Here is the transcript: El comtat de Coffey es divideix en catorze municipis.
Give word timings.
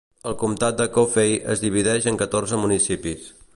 El 0.29 0.35
comtat 0.43 0.79
de 0.79 0.87
Coffey 0.95 1.37
es 1.55 1.63
divideix 1.65 2.09
en 2.13 2.19
catorze 2.25 2.61
municipis. 2.65 3.33